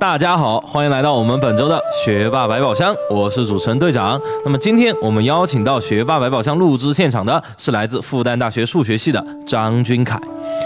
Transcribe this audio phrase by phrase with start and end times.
[0.00, 4.20] 大家好，欢迎来到我们本周的学霸百宝箱，我是主持人队长。
[4.44, 10.16] 那么今天我们邀请到学霸百宝箱录制现场的是来自复旦大学数学系的张君凯。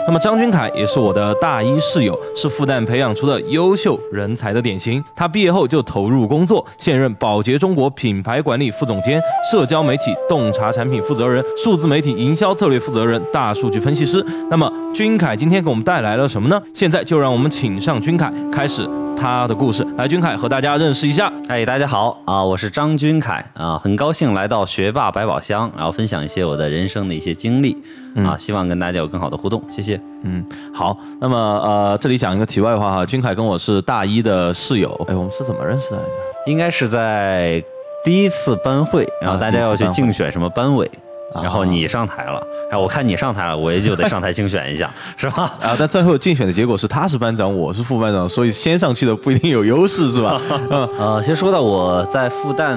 [0.07, 5.03] 那么张君凯也是我的大一室友，是复旦培养出的优秀人才的典型。
[5.17, 9.19] 他毕业后就投入工作，现任宝洁中国品牌管理副总监、
[9.51, 14.23] 社交媒体洞察产品负责人、数字媒体营销策略负责人、大数据分析师。
[14.51, 16.61] 那么君凯今天给我们带来了什么呢？
[16.75, 18.87] 现在就让我们请上君凯，开始。
[19.23, 21.33] 他的故事，来，君凯和大家认识一下。
[21.47, 27.81] 哎，大家好啊，我是张君凯啊，很高兴来到学霸百宝箱，然后分享一些我的人生的一些经历
[28.17, 30.01] 啊，希望跟大家有更好的互动，谢谢。
[30.25, 36.11] 嗯，好，那么呃，这里讲一个题外话哈，君凯跟我是大一的室友，哎，我们是怎么认识的来着？
[36.51, 37.63] 应该是在
[38.05, 40.91] 第一次班会，然后大家要去竞选什么班委。
[41.35, 45.45] 然后你上台了，然后我看你上台了，我也就得上台竞选一下， 是吧？
[45.61, 50.41] 啊，但最后竞选的结果是他是班长，我是副班长，所以先上去的不一定有优势，是吧？
[50.71, 52.77] 嗯，呃，先说到我在复旦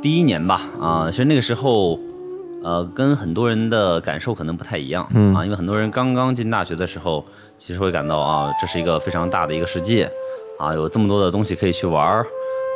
[0.00, 1.98] 第一年吧，啊，其实那个时候，
[2.62, 7.24] 呃，跟很多人的感受可能不太一样，嗯啊，因为很多人刚刚进大学的时候，
[7.58, 10.10] 其实会感到啊，这是一个非常大的一个世界，
[10.58, 12.26] 啊，有这么多的东西可以去玩儿，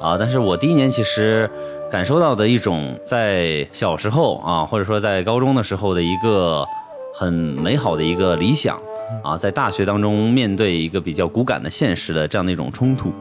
[0.02, 1.48] 啊，但是我第一年其实。
[1.94, 6.66] 感受到的一种在小时候啊，或者说在高中的时候的一个
[7.14, 8.76] 很美好的一个理想
[9.22, 13.12] 啊，在大学当中面对一个比较骨感的现实的这样的一种冲突。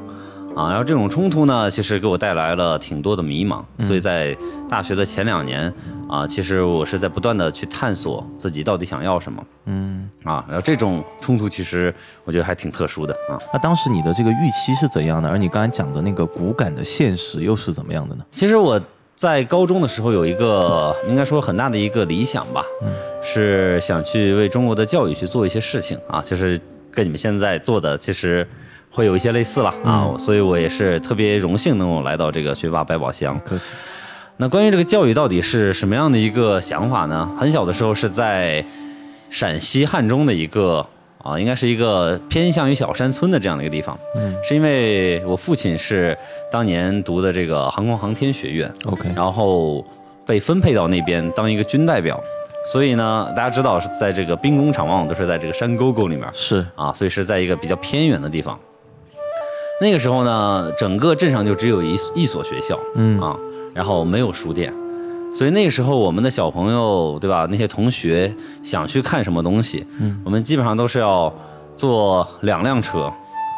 [0.55, 4.37] 啊，然后这种冲突呢，其实给我带来了挺多的迷茫，所以在
[4.69, 5.73] 大学的前两年，
[6.07, 13.39] 啊，其实我是在不断的去探索自己到底想要什么，嗯，啊，然后这种冲突其实我觉得还挺特殊的啊。
[13.51, 15.27] 那当时你的这个预期是怎样的？
[15.27, 18.23] 而你刚才讲的那个骨感的现实又是怎么样的呢？
[18.29, 18.79] 其实我
[19.15, 22.63] 在高中的时候有一个应该说很大的一个理想吧，
[23.23, 26.59] 是想去为中国的教育去做一些事情啊，就是
[26.91, 28.47] 跟你们现在做的其实。
[28.93, 33.39] 会有一些类似了啊，所以我也是特别荣幸能够来到这个学霸百宝箱。
[33.43, 33.71] 客气。
[34.37, 37.29] 那关于这个教育到底是什么样的一个想法呢？
[37.37, 38.63] 很小的时候是在
[39.29, 40.85] 陕西汉中的一个
[41.23, 43.97] 啊，应该是一个偏向于小山村的这样的一个地方。
[44.15, 44.35] 嗯。
[44.43, 46.15] 是因为我父亲是
[46.51, 49.83] 当年读的这个航空航天学院，OK，然后
[50.25, 52.19] 被分配到那边当一个军代表，
[52.67, 58.59] 所以呢，大家知道是在这个兵工厂往往都是在这个山沟沟里面，是啊，所以是在一个比较偏远的地方。
[59.83, 63.35] 那个时候呢，整个镇上就只有一一所学校，嗯啊，
[63.73, 64.73] 然后没有书店，
[65.35, 67.45] 所以那个时候我们的小朋友，对吧？
[67.51, 68.33] 那些同学
[68.63, 71.31] 想去看什么东西，嗯，我们基本上都是要
[71.75, 73.11] 坐两辆车，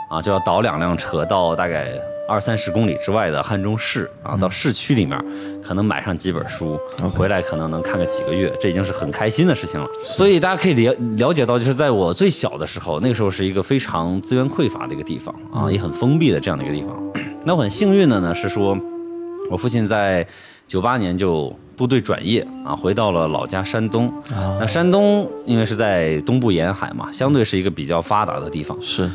[0.09, 1.94] 啊，就要倒两辆车到大概。
[2.28, 5.18] 二三十公里之外的汉中市啊，到市区里面，
[5.63, 6.80] 可能买上几本书，
[7.13, 9.88] 回来可能能看个几个月，这已经是很开心的事情了。
[10.03, 17.14] 所以大家可以了了解到，就是在我最小的时候，那个时候是一个非常资源匮乏的一个地方啊，也很封闭的这样的一个地方。
[17.44, 18.75] 那我很幸运的呢，是说
[19.52, 20.25] 我父亲在
[20.68, 24.12] 九八年就部队转业啊，回到了老家山东。
[24.59, 28.75] 那山东因为是在东部沿海嘛，相对是一个比较发达的地方。
[28.81, 29.08] 是。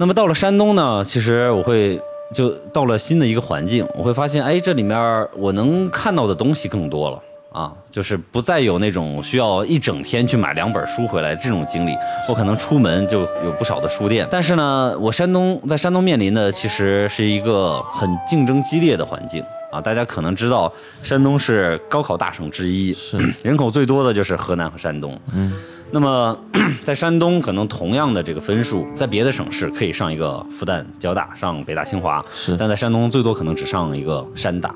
[0.00, 2.00] 那么到了山东呢，其实我会
[2.32, 7.20] 就到了新的一个环境，我会发现，哎，这里面我能看到的东西更多了
[7.50, 11.96] 啊，就是不再有那种需要一整天去买两本书回来这种经历。
[12.28, 19.42] 我可能出门就有不少的书店，但是呢，我山东在山东面临的其实是一个很竞争激烈的环境
[19.72, 19.80] 啊。
[19.80, 20.72] 大家可能知道，
[21.02, 25.52] 山东是高考大省之一，是人口最多的就是河南和山东，嗯。
[25.90, 26.38] 那么，
[26.84, 34.74] 在山东可能同样的这个分数，在别的省市可以上一个复旦、交大，上北大、清华，是，但在山东最多可能只上一个山大，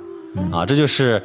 [0.51, 1.22] 啊，这就是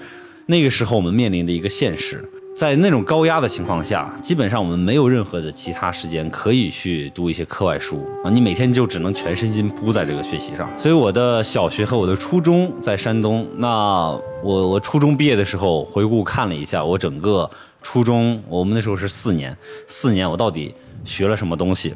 [0.47, 2.23] 那个时候我们面临的一个现实。
[2.53, 10.67] 在那种高压的情况下，基本上我们没有任何的其他时间可以去读一些课外书啊，你每天就只能全身心扑在这个学习上。
[10.77, 14.09] 所以我的小学和我的初中在山东，那
[14.43, 17.49] 我我初中毕业的时候回顾看了一下，我整个。
[17.89, 19.55] 初中，我们那时候是四年，
[19.87, 20.75] 四年我到底
[21.05, 21.95] 学了什么东西？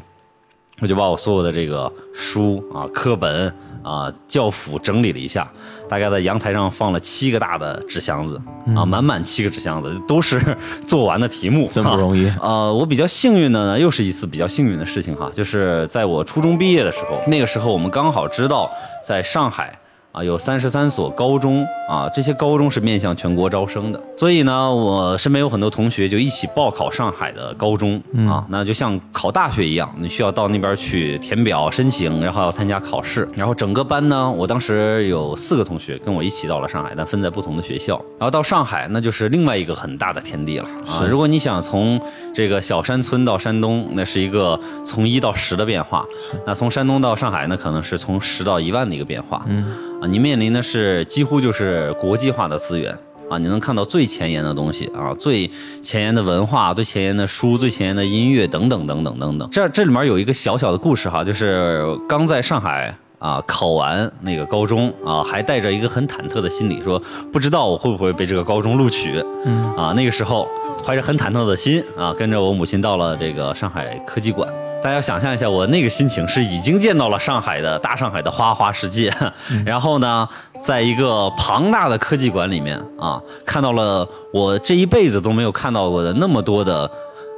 [0.80, 3.54] 我就把我所有的这个书啊、课本
[3.84, 5.46] 啊、教辅整理了一下，
[5.90, 8.40] 大概在阳台上放了七个大的纸箱子
[8.74, 10.42] 啊，满满七个纸箱子都是
[10.88, 12.26] 做完的题目，真不容易。
[12.40, 18.72] 呃， 我比较幸运的呢，又是一次比较幸运的事情哈，就是在我初中毕业的时候，那个时候我们刚好知道
[19.06, 19.78] 在上海
[20.12, 41.06] 啊，有三十三所高中啊，这些高中是面向全国招生的，所以呢，我身边有很多同学就一起报考上海的高中啊，那就像考大学一样，你需要到那边去填表申请，然后要参加考试，然后整个班呢，我当时有四个同学跟我一起到了上海，但分在不同的学校，然后到上海那就是另外一个很大的天地了啊！
[41.10, 41.98] 如果你想从
[42.34, 46.06] 这个小山村到山东，那是一个从一到十的变化，
[46.46, 49.74] 那从山东到上海，呢可能是从十到一万的一个变化，嗯。
[50.02, 52.92] 啊，你面临的是几乎就是国际化的资源
[53.30, 55.50] 啊，你能看到最前沿的东西啊，最
[55.84, 59.48] 前沿的文化、最前沿的书、最前沿的音乐等等等等等等。
[59.52, 67.00] 这这里面有一个小小的故事哈，就是刚在上海啊考完那个高中啊，还带着一个很忐忑的心理，说
[67.32, 69.24] 不知道我会不会被这个高中录取。
[69.46, 70.48] 嗯啊，那个时候
[70.84, 74.52] 怀着很忐忑的心啊，跟着我母亲到了这个上海科技馆。
[74.82, 79.14] 大家想象一下，我那个心情是已经见到了上海的大上海的花花世界，
[79.64, 80.28] 然后呢，
[80.60, 86.90] 在一个庞大的科技馆里面啊，看到了我这一辈子都没有看到过的那么多的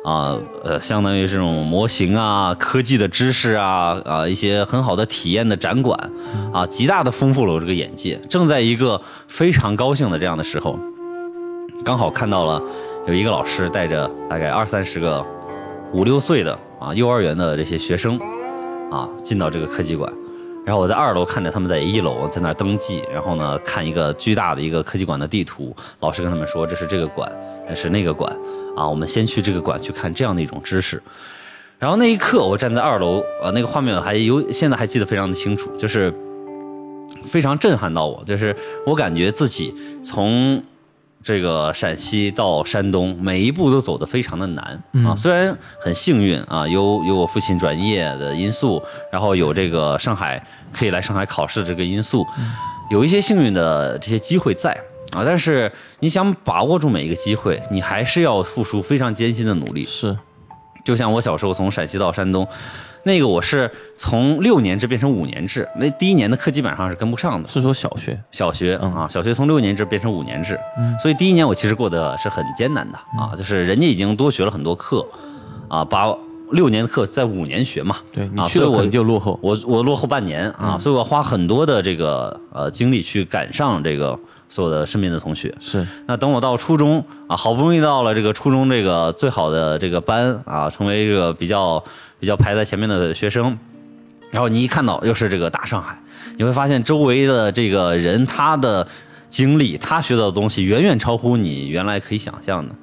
[0.06, 6.00] 啊呃，相当于这种模型啊、科技的知识啊啊一些很好的体验的展馆
[6.54, 8.16] 啊，极大的丰富了我这个眼界。
[8.30, 10.80] 正在一个非常高兴的这样的时候，
[11.84, 12.62] 刚好看到了
[13.06, 15.22] 有一个老师带着大概二三十个
[15.92, 16.58] 五六岁的。
[16.84, 18.20] 啊，幼儿园的这些学生，
[18.92, 20.12] 啊，进到这个科技馆，
[20.66, 27.32] 然后我在二楼看着他们在一楼在那儿登记，然后呢，看一个巨大的一个科技馆的地图，老师跟他们说这是这个馆，
[27.70, 28.30] 那是那个馆，
[28.76, 31.02] 啊，我们先去这个馆去看这样的一种知识，
[31.80, 36.14] 然后那一刻我站在二楼，啊，那个画面还有现在还记得非常的清楚，就是
[37.26, 38.54] 非常震撼到我，就是
[38.86, 40.62] 我感觉自己从。
[41.24, 45.16] 这个陕西到山东，每一步都走得非常的难啊。
[45.16, 52.26] 虽然很幸运啊，有有我父亲转业的因素，然后有这个上海可以来上海考试的这个因素，
[52.92, 54.72] 有一些幸运的这些机会在
[55.12, 55.24] 啊。
[55.26, 59.86] 但是你想把握住每一个机会，你还是要付出非常艰辛的努力。
[59.86, 60.18] 是，
[60.84, 62.46] 就像我小时候从陕西到山东。
[63.04, 67.50] 那个我是从六年制变成五年制，那第一年的课基本上是跟不上的。
[67.50, 68.94] 是说小学，小学嗯。
[68.94, 70.98] 啊，小学从六年制变成五年制，嗯。
[71.02, 75.06] 所以第一年我其实过得是很艰难的啊，就是人家已经多学了很多课，
[75.68, 76.16] 啊，把
[76.52, 84.18] 六年的课在五年学嘛，对，你去了我就落后，我我落后半年啊，所以我要花很多的这个呃精力去赶上这个。
[84.50, 85.52] 所有的身边的同学。
[85.60, 91.84] 是，那等我到初中啊，好不容易到了这个初中这个最好的这个班啊，成为一个比较
[92.24, 93.58] 比较排在前面的学生，
[94.32, 96.00] 然后你一看到又是这个大上海，
[96.38, 98.88] 你会发现周围的这个人他的
[99.30, 102.74] 经历，他学到的东西远远超乎你原来可以想象的，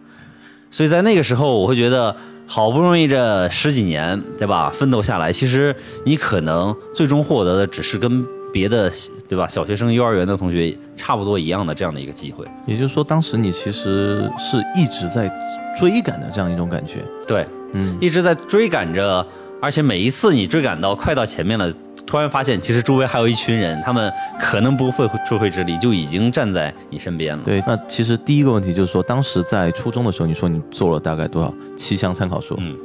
[0.70, 2.14] 所以在那个时候，我会觉得
[2.46, 8.22] 好不容易这十几年对吧，奋斗下来，其实你可能最终获得的只是跟。
[8.52, 8.92] 别的
[9.28, 9.46] 对吧？
[9.46, 15.30] 小学生、幼儿园的同学差不多一样的这样的一个机会，也就是说，当时你其实是一直在
[15.78, 16.96] 追赶的这样一种感觉。
[17.28, 19.26] 对，嗯，一直在追赶着，
[19.60, 21.72] 而且每一次你追赶到快到前面了，
[22.06, 27.42] 突然发现其实周围还有一群人，他们可能不费吹灰之力就已经站在你身边了。
[27.44, 32.56] 对，那其实第一个问题就是说，当时在初中的时候，你说你做了大概多少七箱参考书？
[32.58, 32.76] 嗯。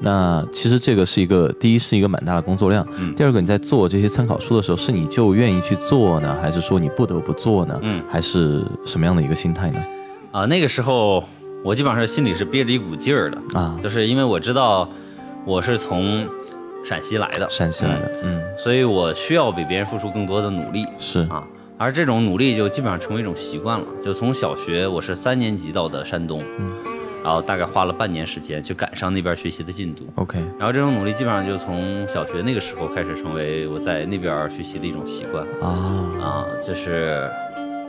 [0.00, 7.76] 那其实这个是一个，第一是一个蛮大的工作量，嗯，第二个你在做这些参考书的时候，是你就愿意去做呢，还是说你不得不做呢？
[7.82, 9.84] 嗯，还是什么样的一个心态呢？
[10.30, 11.24] 啊，那个时候
[11.64, 14.88] 我基本上心里是憋着一股劲儿的啊，就是因为我知道
[15.44, 16.26] 我是从
[16.84, 21.20] 陕西来的，陕西来的，嗯，所以我需要比别人付出更多的努力，是。
[21.28, 21.44] 啊，
[21.76, 26.72] 而这种努力就基本上成为一种习惯了，就从小学我是三年级到的山东，嗯。
[27.24, 30.06] 然后大概花了半年时间去赶上那边学习的进度。
[30.14, 35.44] OK，然后这种努力基本上就从小学那个时候开始成为我在那边学习的一种习惯。
[35.60, 35.68] 啊。
[36.22, 37.28] 啊，就是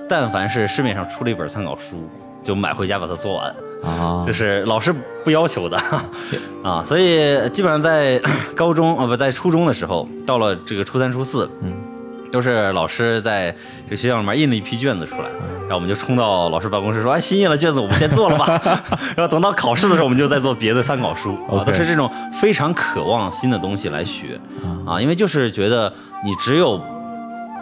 [0.09, 2.09] 但凡是市面上出了一本参考书，
[2.49, 4.91] 就买回家把它做完啊，就是老师
[5.23, 5.77] 不要求的。
[6.65, 8.19] 啊，所以基本上在
[8.55, 11.71] 高中啊不在初中的时候，到了这个初三初四，嗯，
[12.31, 13.55] 都是老师在
[13.87, 15.29] 这学校里面印了一批卷子出来。
[15.61, 18.59] 然后我们就冲到老师办公室说：“哎，新印了卷子，我们先做了吧。”
[19.15, 21.37] 然后等到考试的时候，我们就在做别的参考书。
[21.47, 24.41] 啊，都是这种非常渴望新的东西来学。
[24.87, 25.93] 啊，因为就是觉得
[26.25, 26.81] 你只有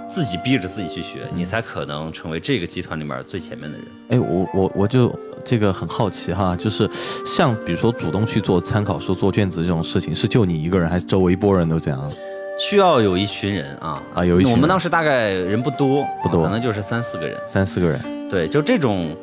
[0.07, 3.87] 自己逼着自己去学，你才可能成为这个集团里面最前面的人。
[4.09, 6.89] 哎，我我我就这个很好奇哈，就是
[7.25, 12.11] 像比如说主动去做参考书、做卷子这种事情，是就你一个人，还是周围一波人都这样？
[12.59, 14.51] 需要有一群人啊啊，有一群。
[14.51, 17.37] 我们当时大概人不多，不多，可能就是三四个人。
[17.45, 19.15] 三四个人，对，就这种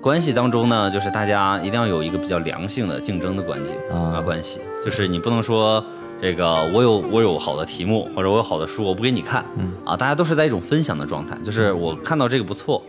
[0.00, 5.84] 关系当中呢，就是大家一定要有一个比较良性的竞争的关系啊关系，就是你不能说
[6.20, 12.82] 这个我有我有好的题目或者我有好的书，我不给你看，嗯啊，大家都是在一种分享的状态，就是我看到这个不错，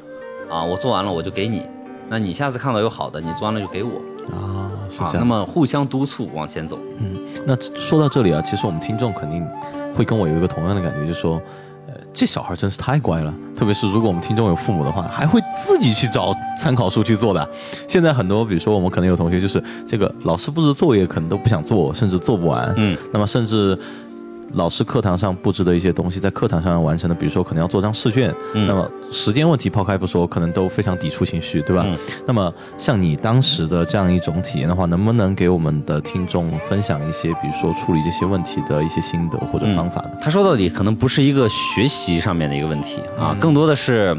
[0.50, 1.64] 啊，我做完了我就给你，
[2.10, 4.02] 那你下次看到有好的，你做完了就给我
[4.36, 5.20] 啊，是啊，这样。
[5.20, 6.80] 那么互相督促往前走。
[7.00, 9.48] 嗯，那说到这里啊，其实我们听众肯定
[9.94, 11.69] 会跟我有一个同样的感觉，就是说，呃，
[12.14, 13.34] 这小孩真是太乖了。
[13.56, 17.50] 特别是如果我们听众有父母的话，还会自己去找参考书去做的。
[17.88, 22.74] 现在很多，比如说我们可能有同学就是这个老师布置作业可能都不想做，甚至做不完。
[22.78, 23.78] 嗯，那么甚至。
[24.54, 31.84] 老师课堂上布置的一些东西，在课堂上完成的，比如说可能要做张试卷，嗯那么时间问题抛开不说，可能都非常抵触情绪，对吧？
[31.86, 40.12] 嗯那么像你当时的这样一种体验的话，能不能给我们的听众分享一些，比如说处理这些问题的一些心得或者方法呢？
[40.22, 44.18] 他说到底可能不是一个学习上面的一个问题啊，嗯更多的是，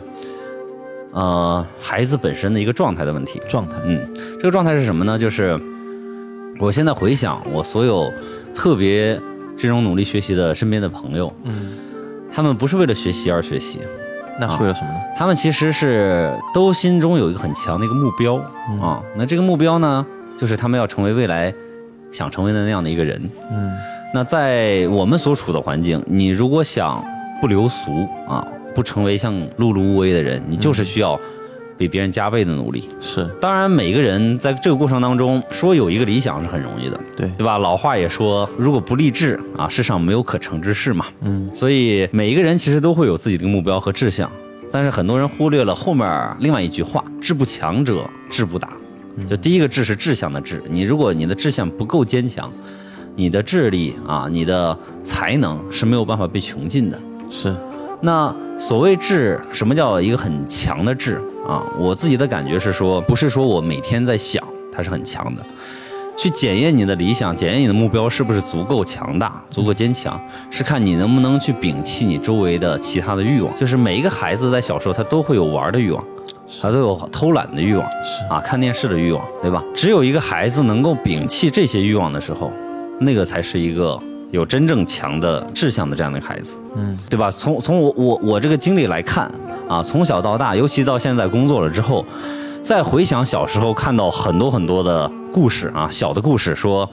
[1.12, 3.40] 呃，孩子本身的一个状态的问题。
[3.48, 4.00] 状态，嗯，
[4.38, 5.18] 这个状态是什么呢？
[5.18, 5.58] 就是
[6.60, 8.12] 我现在回想我所有
[8.54, 9.20] 特别
[9.60, 11.72] 这种努力学习的身边的朋友，嗯，
[12.32, 13.80] 他们不是为了学习而学习，
[14.40, 14.96] 那是为了什么呢？
[15.16, 18.40] 他们其实是都心中有一个很强的一个目标
[18.70, 19.02] 嗯啊。
[19.14, 20.06] 那这个目标呢，
[20.38, 21.52] 就是他们要成为未来
[22.10, 23.20] 想成为的那样的一个人。
[23.50, 23.70] 嗯
[24.12, 27.04] 那在我们所处的环境，你如果想
[27.40, 31.16] 不流俗啊，不成为像碌碌无为的人，你就是需要
[31.80, 32.86] 比别人加倍的努力。
[33.00, 37.56] 是当然，每个人在这个过程当中说有一个理想是很容易的，对，对吧？
[37.56, 41.06] 老话也说，如果不立志啊，世上没有可成之事嘛。
[41.22, 44.30] 嗯所以每一个人其实都会有自己的目标和志向，
[44.70, 48.68] 但是很多人忽略了后面另外一句话：志不强者志不达。
[49.26, 52.52] 就第一个志是志向的志，你如果你的志向不够坚强，
[53.16, 56.98] 你的智力啊，你的才能是没有办法被穷尽的。
[57.28, 57.54] 是，
[58.00, 61.66] 那所谓志，什么叫一个很强的志啊？
[61.78, 64.42] 我自己的感觉是说，不是说我每天在想
[64.72, 65.42] 它是很强的，
[66.16, 73.52] 去检验你的理想，检验你的目标是不是足够强大、足够坚强，是看你能不能去摒弃你周围的其他的欲望。
[73.56, 76.04] 就是每一个孩子在小时候，他都会有玩的欲望，
[76.62, 79.64] 他都有偷懒的欲望，是啊，看电视的欲望，对吧？
[79.74, 82.52] 只有一个孩子能够摒弃这些欲望的时候，
[83.00, 83.98] 那个才是一个
[84.30, 86.58] 有真正强的志向的这样的一个孩子。
[86.76, 87.30] 嗯对吧？
[87.30, 89.30] 从从我我我这个经历来看
[89.70, 92.04] 啊，从小到大，尤其到现在工作了之后，
[92.60, 96.84] 再回想小时候看到很多很多的故事啊，小的故事说，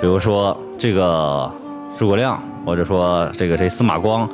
[0.00, 1.48] 比如说这个
[1.96, 4.28] 诸葛亮，或者说这个这司马光。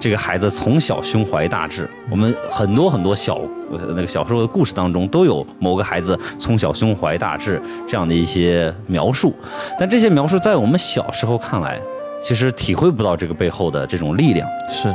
[0.00, 3.40] 这个孩子从小胸怀大志，我们很多很多小
[3.70, 9.32] 那个小时候的故事当中都有某个孩子从小胸怀大志这样的一些描述，
[9.78, 11.80] 但这些描述在我们小时候看来，
[12.20, 14.46] 其实体会不到这个背后的这种力量。
[14.68, 14.94] 是，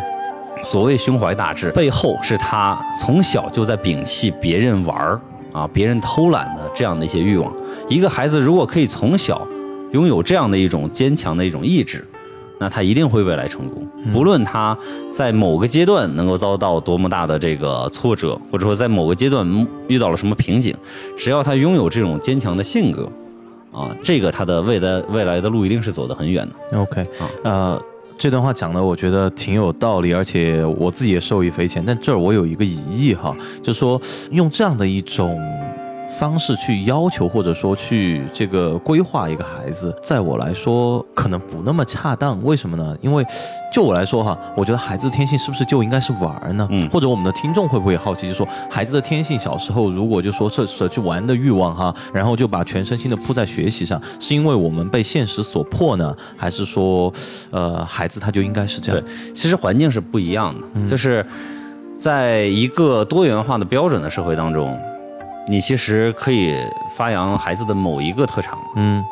[0.61, 5.19] 所谓胸怀大志，背后是他从小就在摒弃别人玩儿
[5.51, 7.51] 啊、别人偷懒的这样的一些欲望。
[7.87, 9.47] 一个孩子如果可以从小
[9.93, 12.07] 拥有这样的一种坚强的一种意志，
[12.59, 13.87] 那他一定会未来成功。
[14.13, 14.77] 不论他
[15.11, 20.75] 在某个阶段能够遭到多么大的这个挫折，或者说在某个阶段遇到了什么瓶颈，
[21.17, 23.09] 只要他拥有这种坚强的性格，
[23.71, 26.79] 啊，这个他的未来未来的路一定是走得很远的。
[26.79, 27.81] OK，啊呃，
[28.19, 31.81] 这段话讲的我觉得挺有道理，而且我自己也受益匪浅。
[31.87, 33.33] 但这儿我有一个疑义哈，
[33.63, 33.99] 就是说
[34.31, 35.39] 用这样的一种
[36.19, 42.43] 方式去要求或者说去这个规划一个孩子，在我来说可能不那么恰当。
[42.43, 42.93] 为什么呢？
[43.01, 43.25] 因为
[43.73, 46.67] 就我来说哈，我觉得孩子的天性是不是就应该是玩儿呢？
[46.71, 57.13] 嗯或者我们的听众会不会好奇，就说孩子的天性小时候如果就说舍舍去玩的欲望哈，然后就把全身心的扑在学习上，是因为我们被现实所迫呢，还是说，
[57.49, 59.05] 呃，孩子他就应该是这样？
[59.33, 61.25] 其实环境是不一样的，就是
[61.95, 64.77] 在一个多元化的标准的社会当中，
[65.47, 66.55] 你其实可以
[66.95, 68.57] 发扬孩子的某一个特长。
[68.75, 69.03] 嗯，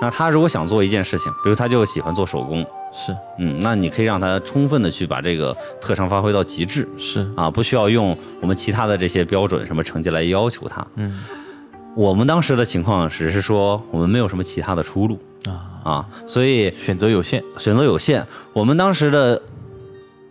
[0.00, 3.16] 那他如果想做一件事情，比如他就喜欢做手工，是。
[3.38, 6.88] 嗯，那你可以让他充分的去把这个特长发挥到极致。
[6.96, 10.86] 是，啊，不需要用我们其他的这些标准什么成绩来要求他。
[10.96, 11.22] 嗯。
[11.94, 15.18] 我们当时的情况只是说我们没有什么其他的出路。
[15.44, 19.42] 啊，啊，所以选择有限，选择有限，我们当时的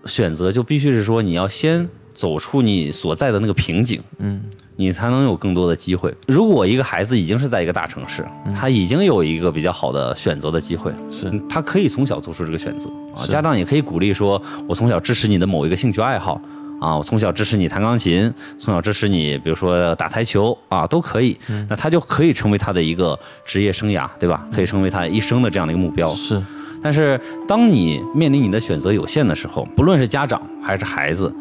[0.06, 4.42] 选择就必须是说，你要先走出你所在的那个瓶颈，嗯
[4.82, 6.12] 你才能有更多的机会。
[6.28, 13.22] 如果一个孩子已经是在一个大城市，他已经有一个比较好的选择的机会，是嗯他可以从小做出这个选择啊。
[13.28, 16.42] 家长也可以鼓励说，我从小支持你的某一个兴趣爱好。
[16.82, 21.38] 啊，我从小支持你弹钢琴，从小支持你，比如说打台球啊，都可以。
[21.70, 24.48] 那他就可以成为他的一个职业生涯，对吧？
[24.52, 26.12] 可以成为他一生的这样的一个目标。
[26.16, 26.42] 是，
[26.82, 31.32] 但是当你面临你的选择有限的时候，不论是家长还是孩子，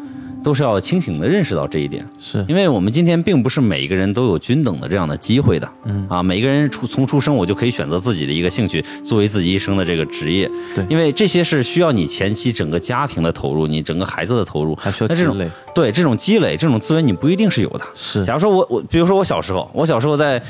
[0.43, 2.43] 都是要清醒的认识到这一点，是。
[2.47, 6.05] 因为我们今天并不是每一个人都有均等的这样的机会的，嗯。
[6.09, 10.85] 啊，每个人出从出生我就可以选择自己的一个兴趣作为自己一生的这个职业，对。
[10.89, 17.81] 因为这些是需要你前期整个家庭的投入，你整个孩子的投入，还需要那这种积累，对这种积累，这种资源你不一定是有的。
[17.95, 18.25] 是。
[18.25, 20.41] 假如说我我，比如说我小时候，我小时候在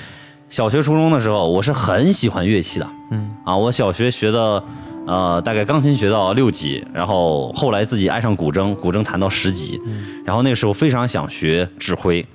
[0.50, 3.30] 小学、初中的时候，我是很喜欢乐器的，嗯。
[3.44, 4.64] 啊，我小学学的，
[5.12, 9.78] 呃，大概钢琴学到六级，然后后来自己爱上古筝，古筝弹到十级，
[10.24, 12.26] 然后那个时候非常想学指挥，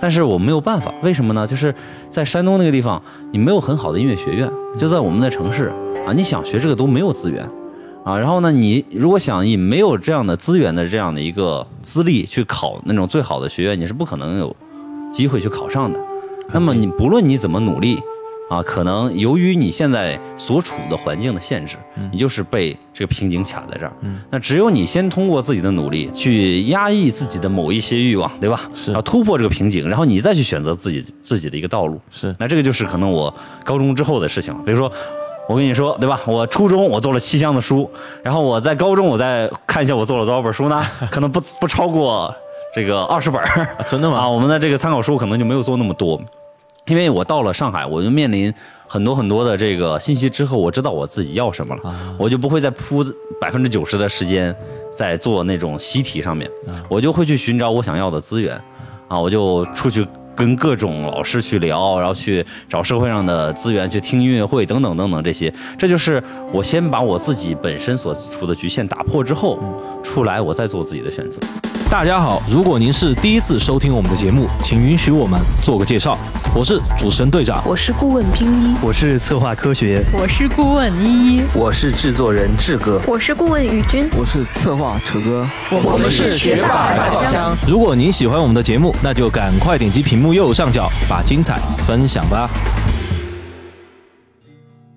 [0.00, 1.46] 但是我没有办法，为什么呢？
[1.46, 1.72] 就是
[2.10, 3.00] 在山东那个地方，
[3.30, 5.72] 你没有很好的音乐学院，就在我们的城市
[6.04, 7.48] 啊，你想学这个都没有资源。
[8.04, 14.54] 啊，然后呢，你如果想以没有这样的资源的这样的一个资历去考那种最好的学院，你是不可能有
[15.12, 15.98] 机会去考上的。
[16.52, 17.96] 那么你不论你怎么努力，
[18.50, 21.76] 啊，可能由于你现在所处的环境的限制，
[22.12, 23.92] 你就是被这个瓶颈卡在这儿。
[24.02, 28.60] 嗯那只有你先通过自己的努力去压抑自己的某一些欲望，对吧？
[28.74, 32.00] 是然后突破这个瓶颈，然后你再去选择自己自己的一个道路。
[32.10, 33.32] 是那这个就是可能我
[33.64, 34.60] 高中之后的事情了。
[34.64, 34.92] 比如说，
[35.48, 36.20] 我跟你说，对吧？
[36.26, 37.90] 我初中我做了七箱的书，
[38.22, 40.84] 然后我在高中我再看一下我做了多少本书呢？
[41.10, 42.34] 可能不不超过
[42.74, 44.18] 这个二十本儿啊真的吗？
[44.18, 44.28] 啊。
[44.28, 46.20] 我们的这个参考书可能就没有做那么多，
[46.86, 48.52] 因为我到了上海，我就面临
[48.86, 52.14] 很多很多的这个信息之后，我知道我自己要什么了，啊。
[52.18, 53.02] 我就不会再扑
[53.40, 54.54] 百分之九十的时间
[54.92, 56.50] 在做那种习题上面，
[56.88, 58.60] 我就会去寻找我想要的资源，
[59.08, 66.22] 啊，我就出去跟各种老师去聊，然后去找社会上的资源，去听音乐会等等等等这些，这就是
[66.52, 69.58] 我先把我自己本身所处的局限打破之后，
[70.02, 71.40] 出来我再做自己的选择。
[71.90, 76.18] 大家好，如果您是第一次收听我们的节目，请允许我们做个介绍。
[76.54, 87.56] 我是主持人队长，我是顾问拼一，我是策划科学，我是顾问依依，我是制作人志哥，我是顾问宇君，我是策划扯哥，我们是学霸百宝箱。
[87.66, 92.50] 如果您喜欢我们的节目，那就赶快点击屏幕右上角，把精彩分享吧。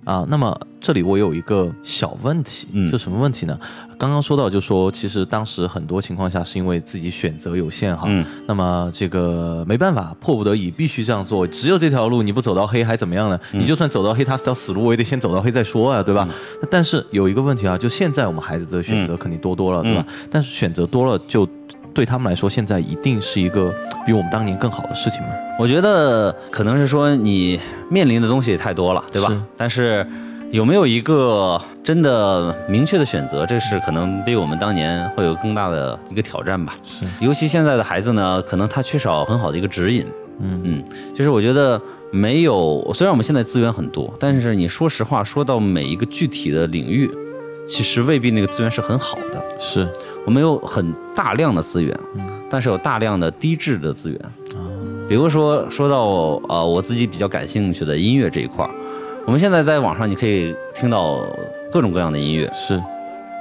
[0.05, 3.59] 啊，那么这里我有一个小问题，嗯是什么问题呢？
[3.97, 13.39] 刚刚说到，就说其实当时很多情况下是因为自己选择有限哈，嗯那么这个没办法，迫不得已必须这样做，只有这条路，你不走到黑还怎么样呢？
[13.53, 16.27] 嗯你就算走到黑，它是条死路，我也得先走到黑再说啊，对吧？
[16.61, 20.05] 那但是有一个问题啊，就现在我们孩子的选择肯定多多了，对吧？
[20.29, 21.47] 但是选择多了，就
[21.93, 23.73] 对他们来说，现在一定是一个
[24.05, 25.29] 比我们当年更好的事情吗？
[25.59, 27.59] 我觉得可能是说你
[27.89, 29.29] 面临的东西也太多了，对吧？
[29.29, 30.05] 是但是
[30.51, 36.75] 有没有一个真的明确的选择，这是可能比我们当年会有更大的一个挑战吧。
[36.83, 40.05] 是，尤其现在的孩子呢，可能他缺少很好的一个指引。
[40.39, 40.83] 嗯嗯，
[41.13, 41.79] 就是我觉得
[42.11, 47.11] 没有，虽然我们现在资源很多，但是你说实话，说到每一个具体的领域，
[47.67, 49.43] 其实未必那个资源是很好的。
[49.59, 49.85] 是，
[50.25, 54.19] 我们有很大量的资源，嗯但是有大量的低质的资源。
[54.55, 54.63] 哦
[55.09, 56.05] 比如说说到
[56.49, 58.71] 呃我自己比较感兴趣的音乐这一块儿，
[59.27, 61.27] 我们现在在网上你可以听到
[61.69, 62.81] 各种各样的音乐，是，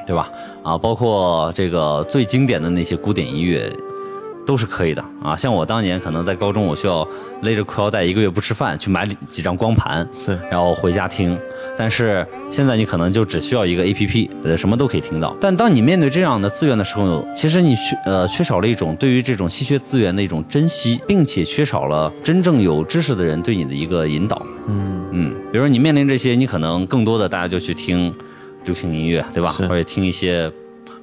[0.05, 0.29] 对吧？
[0.64, 3.72] 啊，包括这个最经典的那些古典音乐。
[4.44, 7.05] 都是可以的啊，像我当年可能在高中，我需要
[7.42, 11.37] 勒着裤腰带一个月不吃饭去买几张光盘，是，然后回家听。
[11.77, 15.37] 但是现在你可能就只需要一个 A P P，呃，什么都可以听到。
[15.40, 24.40] 但当你面对这样的资源的时候，其实你缺呃缺少了一种对于这种稀缺资源的一种珍惜，并且缺少了真正有知识的人对你的一个引导。
[24.68, 25.06] 嗯，嗯，
[25.57, 28.14] 比如说你面临这些，你可能更多的大家就去听
[28.66, 29.51] 流行音乐，对吧？
[29.53, 30.53] 或者听一些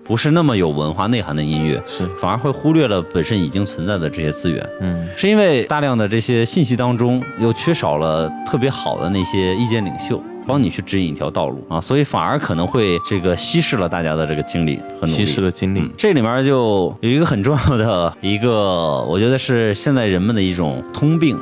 [0.04, 4.63] 不是那么有文化内涵的音乐，是，反而会忽略了本身已经存在的这些资源。
[4.80, 15.13] 嗯，是因为大量的这些信息当中，又缺少了特别好的那些意见领袖，帮你去指引一条道路啊，所以反而可能会这个稀释了大家的这个精力和努力。
[15.13, 21.39] 稀释了精力嗯，这里面就有一个很重要的一个，我觉得是现在人们的一种通病，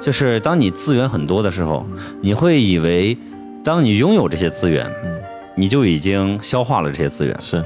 [0.00, 1.86] 就是当你资源很多的时候，
[2.20, 3.16] 你会以为
[3.64, 4.90] 当你拥有这些资源，
[5.56, 7.36] 你就已经消化了这些资源。
[7.40, 7.64] 是，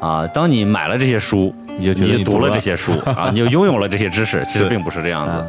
[0.00, 0.26] 啊。
[0.28, 2.48] 当你买了这些书，你就觉得你就读了。
[2.48, 5.36] 了这些书啊，你就拥有了这些知识，其实 并不是这样子。
[5.36, 5.46] 啊。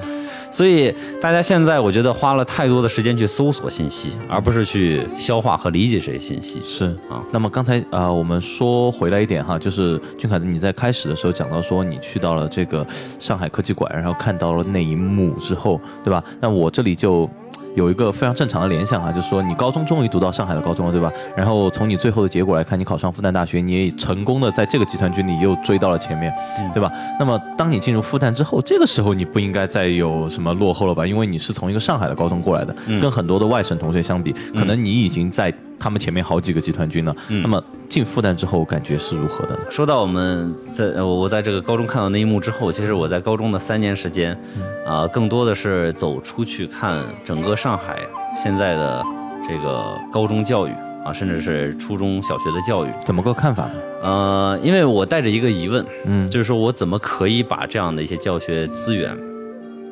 [0.55, 6.61] 所以大家现在我觉得花了太多的时间去搜索信息，而不是去消化和理解这些信息。
[6.63, 12.87] 是啊那么刚才啊、呃我们说回来一点哈，就是俊凯子你在开始的时候讲到说你去到了这个
[13.19, 16.23] 上海科技馆，然后看到了那一幕之后，对吧？
[16.39, 17.29] 那我这里就。
[17.75, 21.11] 有一个非常正常的联想啊，就是说你高中终于读到上海的高中了，对吧？
[21.35, 26.33] 然后从你最后的结果来看，你考上复旦大学，你也成功的在这个集团军里又追到了前面，
[26.73, 26.91] 对吧？
[27.19, 31.05] 那么当你进入复旦之后，这个时候你不应该再有什么落后了吧？
[31.05, 35.53] 因为你是从一个上海的高中过来的，跟很多的外省同学相比，可能你已经在
[35.85, 37.15] 他们前面好几个集团军呢。
[37.29, 39.59] 嗯那么进复旦之后，感觉是如何的呢？
[39.69, 44.35] 说到我们在呃我在这个高中看到那一幕之后，其实我在高中的三年时间，
[44.83, 47.99] 啊、更多的是走出去看整个上海
[48.35, 49.05] 现在的
[49.47, 50.71] 这个高中教育
[51.05, 52.89] 啊，甚至是初中小学的教育。
[53.05, 53.73] 怎么个看法呢？
[54.01, 59.15] 呃，因为我带着一个疑问，嗯就是说我怎么可以把这样的一些教学资源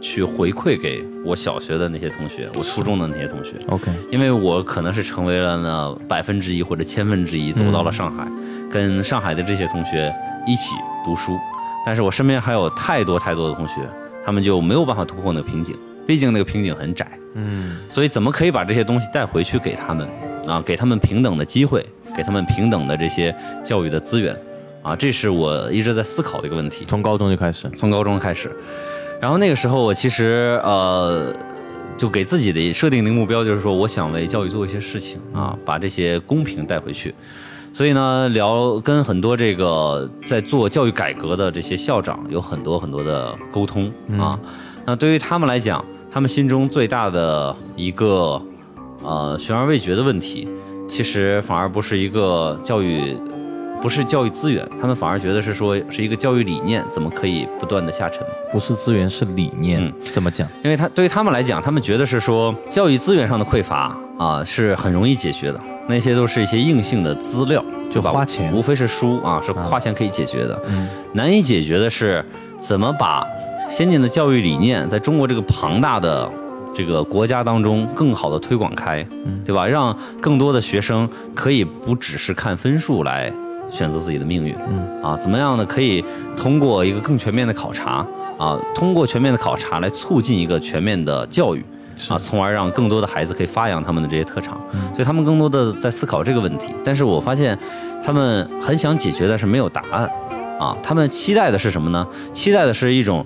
[0.04, 3.54] 去回馈给我小学的那些同学，我初中的那些同学。
[3.70, 8.28] ，OK，因为我可能是成为了那百分之一或者千分之一，走到了上海，
[8.70, 10.14] 跟上海的这些同学
[10.46, 11.40] 一起读书。
[11.86, 13.76] 但是我身边还有太多太多的同学，
[14.26, 15.74] 他们就没有办法突破那个瓶颈，
[16.06, 17.08] 毕竟那个瓶颈很窄。
[17.36, 20.06] 嗯，所以怎么可以把这些东西带回去给他们
[20.46, 20.62] 啊？
[20.66, 21.84] 给他们平等的机会，
[22.16, 24.36] 给他们平等的这些教育的资源
[24.82, 24.96] 啊？
[24.96, 26.84] 这是我一直在思考的一个问题。
[26.86, 28.52] 从高中就开始，从高中开始，
[29.24, 31.34] 然后那个时候我其实呃，
[31.98, 37.16] 就给自己的设定的目标，就是说我想为教育做一些事情啊，把这些公平带回去。
[37.72, 44.38] 所以呢，聊跟很多这个在做教育改革的这些校长有很多很多的沟通啊。
[44.84, 48.42] 那对于他们来讲，他们心中最大的一个
[49.02, 50.50] 呃悬而未决的问题，
[50.86, 53.18] 其实反而不是一个教育
[53.82, 58.26] 不是教育资源，他们反而觉得是说是一个教育理念，怎么可以不断的下沉？
[58.52, 60.48] 不是资源是理念，嗯怎么讲？
[60.64, 70.62] 因为他对于他们来讲，他们觉得是说教育资源上的匮乏啊是很容易解决的，那些都是一些硬性的资料，就花钱无非是书啊，是花钱可以解决的。
[70.68, 72.24] 嗯，难以解决的是
[72.58, 73.26] 怎么把
[73.70, 76.30] 先进的教育理念在中国这个庞大的
[76.74, 79.06] 这个国家当中更好的推广开，
[79.44, 79.68] 对吧？
[79.68, 83.32] 让更多的学生可以不只是看分数来
[83.74, 85.66] 选择自己的命运，嗯啊，怎么样呢？
[85.66, 86.06] 可以
[86.38, 88.06] 通过一个更全面的考察
[88.38, 91.66] 啊，通过全面的考察来促进一个全面的教育。
[92.10, 94.60] 啊，从而让更多的孩子可以发扬他们的这些特长，
[94.94, 96.74] 所以他们更多的在思考这个问题。
[96.84, 97.56] 但是我发现，
[98.04, 100.10] 他们很想解决，但是没有答案。
[100.60, 102.06] 啊，他们期待的是什么呢？
[102.34, 103.24] 期待的是一种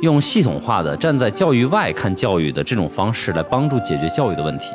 [0.00, 4.70] 用系统化的站在教育外看教育的这种方式来帮助解决教育的问题。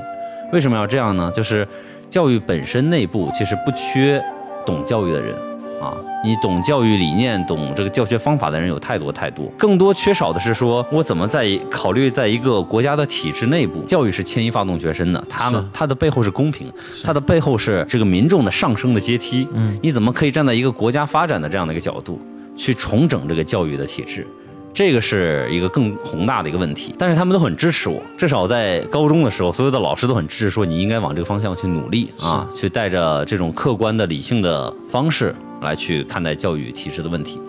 [0.54, 1.32] 为什么要这样呢？
[1.34, 1.68] 就是
[2.12, 4.24] 教育本身内部其实不缺
[4.66, 5.36] 懂教育的人
[5.82, 16.72] 啊，你懂教育理念、懂这个教学方法的人有太多太多，更多缺少的是说我怎么在考虑在一个国家的体制内部，教育是牵一发动全身的，他们它的背后是公平，
[17.04, 19.48] 它的背后是这个民众的上升的阶梯。
[19.54, 22.22] 嗯，你怎么可以站在一个国家发展的这样的一个角度
[22.56, 24.28] 去重整这个教育的体制？
[24.74, 37.42] 这个是一个更宏大的一个问题，但是他们都很支持我，至少在高中的时候，所有的老师都很支持，说你应该往这个方向去努力啊，去带着这种客观的、理性的方式来去看待教育体制的问题。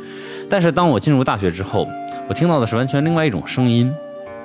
[0.50, 1.88] 但是当我进入大学之后，
[2.28, 3.92] 我听到的是完全另外一种声音，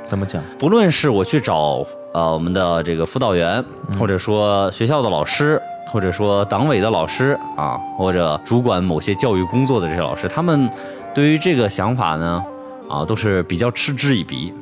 [0.05, 0.41] 怎么讲？
[0.59, 3.63] 不论是我去找呃我们的这个辅导员，
[3.99, 5.59] 或者说学校的老师，
[5.91, 10.69] 或者说党委的老师啊，或者主管某些教育工作的这些老师，他们
[11.13, 12.43] 对于这个想法呢，
[12.89, 14.53] 啊，都是比较嗤之以鼻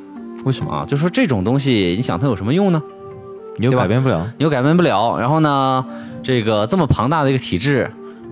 [0.44, 0.72] 为什么？
[0.72, 2.82] 啊，就说这种东西，你想它有什么用呢？
[3.58, 4.26] 你又改变不了。
[4.38, 5.84] 你又改变不了，然后呢，
[6.22, 7.90] 这个这么庞大的一个体制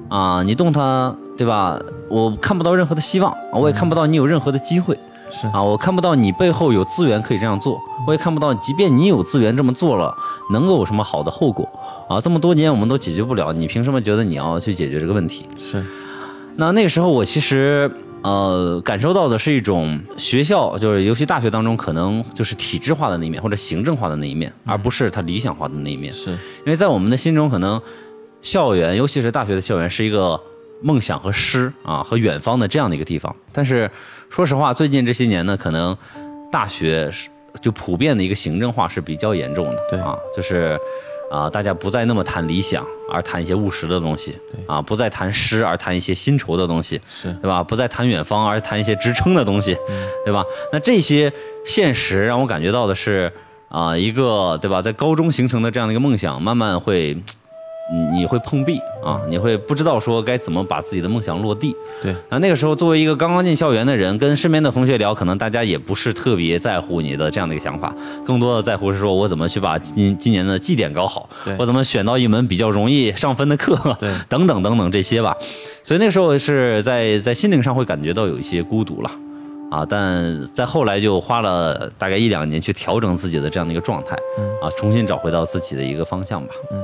[0.08, 1.80] 啊，你动它，对吧？
[2.10, 4.98] 我看不到任何的希望，我也看不到你有任何的机会。
[5.30, 10.14] 是啊，我看不到你背后有资源可以这样做，我也看不到，即便你有资源这么做了，
[10.52, 11.68] 能够有什么好的后果
[12.08, 12.20] 啊？
[12.20, 15.48] 这么多年我们都解决不了，你凭什么觉得你要去解决这个问题？
[15.56, 15.84] 是，
[16.56, 17.90] 那那个时候我其实
[18.24, 26.10] 呃感受到的是一种学校，就是尤其大学当中可能就是体制化的那一面或者行政化的那一面，而不是它理想化的那一面。
[26.12, 27.80] 是，因为在我们的心中，可能
[28.40, 30.40] 校园，尤其是大学的校园，是一个
[30.82, 33.36] 梦想和诗啊和远方的这样的一个地方。
[33.52, 33.90] 但是
[34.30, 35.94] 说实话，最近这些年呢，可能
[36.50, 37.28] 大学是
[37.60, 40.78] 就普遍的一个行政化是比较严重的，对啊，就是。
[41.34, 47.60] 啊，大家不再那么谈理想，而谈一些务实的东西，对啊，不再谈诗，而谈一些薪酬的东西，是对吧？
[47.60, 50.44] 不再谈远方，而谈一些支撑的东西，嗯对吧？
[50.72, 51.32] 那这些
[51.64, 53.32] 现实让我感觉到的是，
[53.68, 57.16] 啊、一个对吧，在高中形成的这样的一个梦想，慢慢会，
[57.92, 61.74] 你你会碰壁啊，你会不知道说该怎么把自己的梦想落地。
[62.02, 67.94] 对，那那个时候，作为一个刚刚进校园的人，跟身边的同学聊，可能大家也不是特别在乎你的这样的一个想法，
[68.24, 75.36] 更多的在乎是说我怎么去把今今年的绩点搞好，我怎么选到一门比较容易上分的课，对等等等等这些吧。
[75.82, 79.10] 所以那个时候是在在心灵上会感觉到有一些孤独了。
[79.74, 86.54] 啊，但在后来就花了大概一两年去调整自己的这样的一个状态，嗯啊，重新找回到自己的一个方向吧。
[86.70, 86.80] 嗯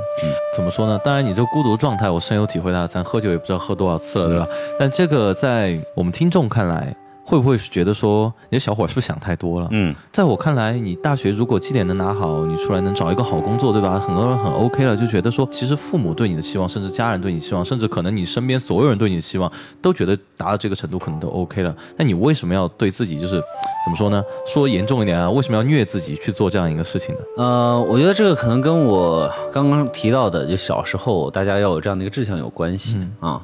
[0.53, 1.01] 怎么说呢？
[1.05, 2.87] 当然，你这孤独状态，我深有体会啊。
[2.87, 4.47] 咱喝酒也不知道喝多少次了，对吧？
[4.79, 6.95] 但这个在我们听众看来，
[7.31, 9.69] 会不会觉得说你的小伙是不是想太多了？
[9.71, 14.01] 嗯，在我看来，你大学如果绩点能拿好，你出来能找一个好工作，对吧？
[14.01, 19.49] 很多人很 OK 了，就觉得说，其实父母对你的希望，甚至家人对你希望，甚至可能你身边所有人对你的希望，
[19.81, 21.73] 都觉得达到这个程度可能都 OK 了。
[21.97, 23.41] 那你为什么要对自己就是
[23.85, 24.21] 怎么说呢？
[24.45, 27.21] 说严重一点啊，为什么要虐自己去做这样一个事情呢？
[27.37, 33.41] 呃，我觉得这个可能跟我刚刚提到的，就小时候大家要有这样的一个志向有关系、啊。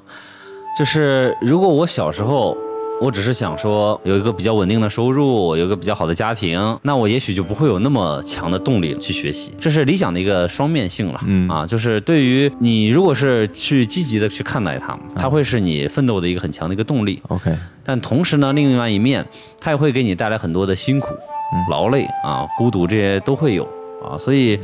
[0.76, 2.54] 就是如果我小时候，
[2.98, 9.52] 我只是想说有一个比较稳定的收入，有一个比较好的家庭，那我也许就不会有那么强的动力去学习。
[9.60, 17.22] 这是理想的一个双面性了，嗯啊，就是对于你如果是去积极的去看待它，它会是你奋斗的一个很强的一个动力。
[17.28, 17.54] OK，
[17.84, 19.24] 但同时呢，另外一面，
[19.60, 21.08] 它也会给你带来很多的辛苦、
[21.70, 23.64] 劳累啊、孤独，这些都会有
[24.02, 24.16] 啊。
[24.18, 24.58] 所以，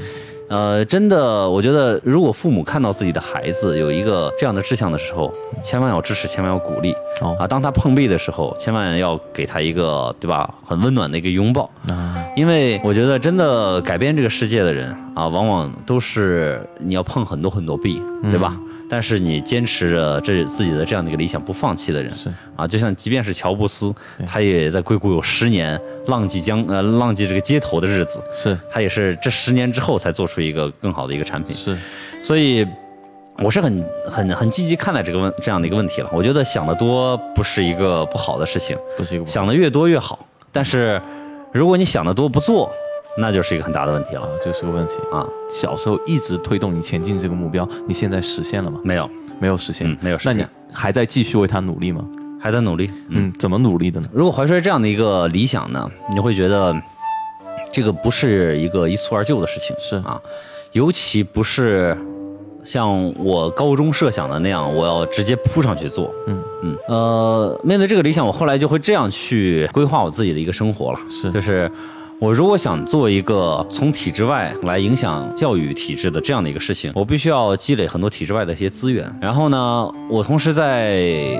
[0.52, 7.46] 呃，真的，我觉得如果父母看到自己的孩子有一个这样的志向的时候，千万要支持，千万要鼓励哦啊。
[7.46, 11.70] 当他碰壁的时候，千万要给他一个对吧，很温暖的一个拥抱。
[11.88, 18.54] 啊，因为我觉得真的改变这个世界的人啊，往往都是你要碰很多很多壁，对吧？
[18.92, 23.90] 但是你坚持着这自己的这样的一个理想不放弃的人，是啊，就像即便是乔布斯，
[24.26, 31.74] 他也在硅谷有十年浪迹江呃浪迹这个街头的日子，是他也是这十年之后才做出一个更好的一个产品，是，
[32.22, 32.66] 所以。
[33.38, 36.10] 我是很很很积极看待这个问这样的一个问题了。
[36.12, 40.18] 我觉得想得多不是一个不好的事情，不是一个不想的越多越好。
[40.52, 41.00] 但是
[41.50, 42.70] 如果你想得多不做，
[43.18, 44.94] 那就是一个很大的问题了啊，这是个问题。
[45.12, 45.26] 啊。
[45.50, 48.80] 小时候一直推动你前进这个目标，你现在实现了吗？
[48.82, 52.02] 没有，没有实现，嗯没有实那你还在继续为他努力吗？
[52.40, 52.90] 还在努力。
[53.08, 54.08] 嗯，嗯，怎么努力的呢？
[54.12, 56.74] 如果怀揣这样的一个理想呢，你会觉得
[57.70, 60.18] 这个不是一个一蹴而就的事情，是啊，
[60.72, 61.94] 尤其不是
[62.64, 66.10] 像我高中设想的那样，我要直接扑上去做。
[66.26, 71.70] 嗯嗯，呃，面对这个理想，我后来就会这样去规划我自己的一个生活了，是就是。
[72.22, 79.12] 我如果想做一个从体制外来影响教育体制的这样的一个事情，我必须要积累很多体制外的一些资源。
[79.20, 81.36] 然后呢，我同时在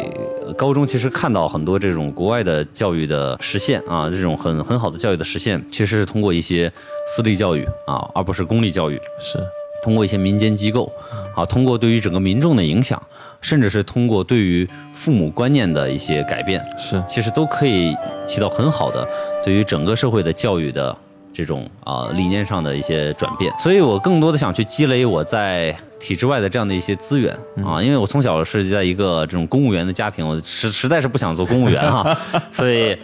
[0.58, 6.68] 高中其实看到很多这种国外的教育的实现啊，这种很很好的教育的实现，其实是通过一些
[7.06, 8.96] 私立教育啊，而不是公立教育。
[9.20, 9.38] 是
[9.82, 10.90] 通过一些民间机构，
[11.34, 13.00] 啊，通过对于整个民众的影响，
[13.40, 19.06] 甚至是通过对于父母观念的一些改变，是其实都可以起到很好的
[19.44, 20.96] 对于整个社会的教育的
[21.32, 23.52] 这种啊、理念上的一些转变。
[23.58, 32.16] 所以我更多的想去积累我在体制外的这样的一些资源啊，因为我从小是在一个这种公务员的家庭，我实实在是不想做公务员哈、
[32.52, 32.96] 所以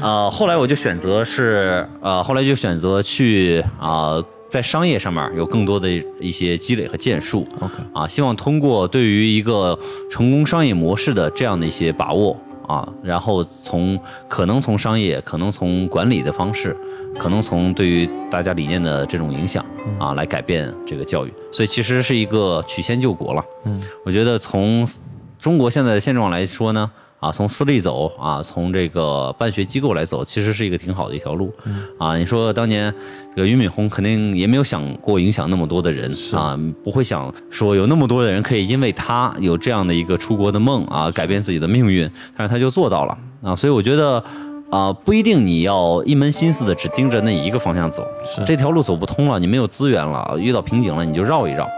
[0.00, 4.22] 呃，后来我就选择是呃，后来就选择去啊。
[4.50, 9.78] 在商业上面有更多的一些积累和建树 OK 啊，希望通过对于一个
[10.10, 12.36] 成功商业模式的这样的一些把握
[12.66, 16.76] 啊，然后从可能从商业，可能从管理的方式，
[17.16, 19.64] 可能从对于大家理念的这种影响
[19.98, 21.32] 啊，来改变这个教育。
[21.52, 23.44] 所以其实是一个曲线救国了。
[23.64, 24.86] 嗯，我觉得从
[25.38, 31.54] 中国现在的现状来说呢，啊，从私立走啊，从这个办学机构来走，其实是一个挺好的一条路。
[31.98, 32.92] 啊，你说当年
[33.36, 44.22] 这个俞敏洪肯定也没有想过影响那么多的人啊，不会想说有那么多的人可以因为他有这样的一个出国的梦啊，改变自己的命运，但是他就做到了啊，所以我觉得。
[44.70, 48.06] 啊、不一定你要一门心思的只盯着那一个方向走，
[48.46, 51.68] 这条路走不通了，你没有资源了，遇到瓶颈了，你就绕一绕。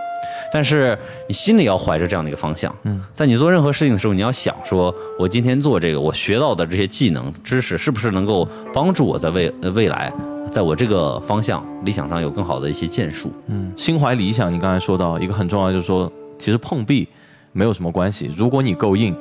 [0.52, 10.12] 但是你心里要怀着这样的一个方向，嗯，在你做任何事情的时候，你要想说，我今天做这个，我学到的这些技能、知识，是不是能够帮助我在未呃未来，
[10.50, 13.32] 在我这个方向理想上有更好的一些建树？
[13.46, 17.08] 嗯，心怀理想，你刚才说到一个很重要，就是说，其实碰壁
[17.52, 19.16] 没有什么关系，如果你够硬，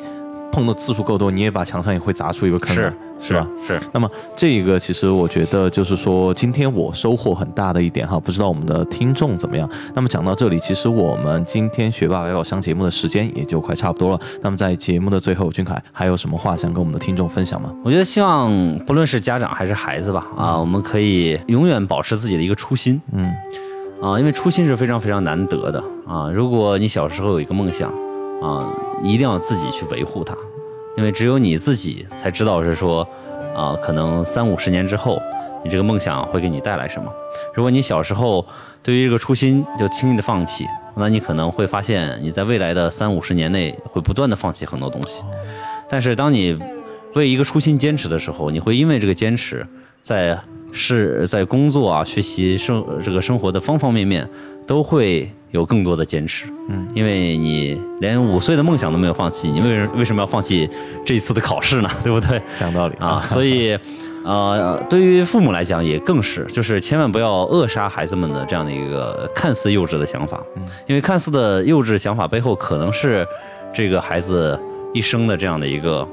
[0.51, 3.47] 碰的次数够多，你也把墙上也会砸出一个坑来，是吧？？
[3.67, 9.69] 是，那么这个其实我觉得就是说，今天我收获很大的一点哈，不知道我们的听众怎么样。
[9.93, 14.19] 那么讲到这里，其实我们今天学霸百宝箱节目的时间也就快差不多了。
[14.41, 17.71] 那么在节目的最后，俊凯还有什么话想跟我们的听众分享吗？
[17.85, 18.51] 我觉得希望
[18.87, 23.31] 不论是家长还是孩子吧，啊，我们可以永远保持自己的一个初心，嗯，
[24.01, 26.31] 啊，因为初心是非常非常难得的啊。
[26.31, 27.93] 如果你小时候有一个梦想
[28.41, 28.67] 啊，
[29.03, 30.35] 一定要自己去维护它，
[30.97, 33.07] 因为只有你自己才知道是说，
[33.55, 35.21] 啊，可能三五十年之后，
[35.63, 37.11] 你这个梦想会给你带来什么。
[37.53, 38.45] 如果你小时候
[38.83, 45.23] 对于这个初心就轻易的放弃，那你可能会发现你在未来的三五十年内会不断的放弃很多东西。
[45.89, 46.57] 但是当你
[47.13, 49.65] 为一个初心坚持的时候，你会因为这个坚持，
[50.01, 50.37] 在
[50.71, 54.27] 是在工作啊、学习生这个生活的方方面面
[54.65, 56.45] 都会有更多的坚持。
[56.69, 60.69] 嗯，因为你连五岁的梦想都没有放弃，你为为什么要放弃
[61.05, 61.89] 这一次的考试呢？
[62.03, 62.41] 对不对？
[62.57, 63.77] 讲道理啊， 所以。
[64.23, 70.39] 呃，对于父母来讲也更是，就是千万不要扼杀孩子们的这样的一个看似幼稚的想法，
[70.85, 73.25] 因为看似的幼稚想法背后，可能是
[73.73, 74.55] 这个孩子
[74.93, 76.07] 一生的这样的一个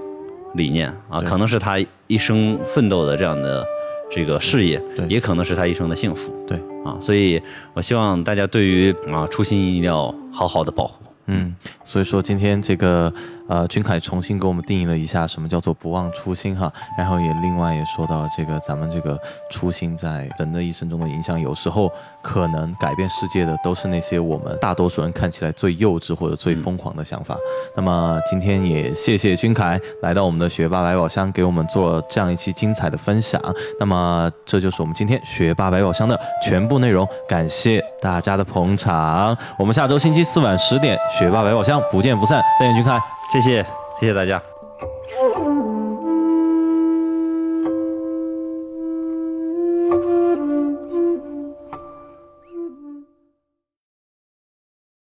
[0.54, 3.62] 理念啊，可能是他一生奋斗的这样的
[4.10, 6.32] 这个事业，也可能是他一生的幸福。
[6.46, 7.40] 对啊，所以
[7.74, 11.04] 我希望大家对于啊初心一定要好好的保护。
[11.26, 13.12] 嗯，所以说今天这个。
[13.48, 19.18] 呃，君凯重新给我们定义了一下什么叫做不忘初心哈，然后也另外也说到这个咱们这个
[19.50, 21.90] 初心在人的一生中的影响，有时候
[22.22, 27.36] 可能改变世界的都是那些我们大多数人看起来最幼稚或者最疯狂的想法。
[27.74, 33.40] 那么今天也谢谢君凯来到我们的学霸百宝箱，给我们做这样一期精彩的分享。
[33.80, 39.36] 那么这就是我们今天学霸百宝箱的全部内容，感谢大家的捧场。
[39.58, 42.42] 我们下周星期四晚十点学霸百宝箱不见不散。
[42.60, 43.17] 再见，君凯。
[43.32, 43.62] 谢谢
[44.00, 44.42] 谢谢大家。